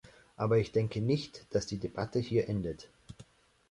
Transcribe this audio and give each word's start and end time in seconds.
Aber 0.35 0.57
ich 0.57 0.71
denke 0.71 0.99
nicht, 0.99 1.45
dass 1.53 1.67
die 1.67 1.77
Debatte 1.77 2.17
hier 2.17 2.49
endet. 2.49 2.89